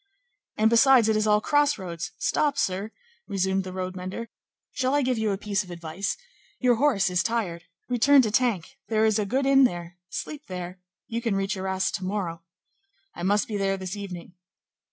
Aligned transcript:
"And, 0.57 0.71
besides, 0.71 1.09
it 1.09 1.15
is 1.15 1.27
all 1.27 1.39
crossroads; 1.41 2.11
stop! 2.17 2.57
sir," 2.57 2.89
resumed 3.27 3.63
the 3.63 3.71
road 3.71 3.95
mender; 3.95 4.29
"shall 4.71 4.95
I 4.95 5.03
give 5.03 5.19
you 5.19 5.29
a 5.29 5.37
piece 5.37 5.63
of 5.63 5.69
advice? 5.69 6.17
your 6.57 6.77
horse 6.77 7.11
is 7.11 7.21
tired; 7.21 7.65
return 7.87 8.23
to 8.23 8.31
Tinques; 8.31 8.73
there 8.87 9.05
is 9.05 9.19
a 9.19 9.27
good 9.27 9.45
inn 9.45 9.63
there; 9.63 9.99
sleep 10.09 10.47
there; 10.47 10.79
you 11.05 11.21
can 11.21 11.35
reach 11.35 11.55
Arras 11.55 11.91
to 11.91 12.03
morrow." 12.03 12.41
"I 13.13 13.21
must 13.21 13.47
be 13.47 13.57
there 13.57 13.77
this 13.77 13.95
evening." 13.95 14.33